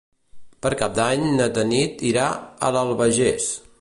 [0.65, 2.25] Per Cap d'Any na Tanit irà
[2.67, 3.53] a l'Albagés.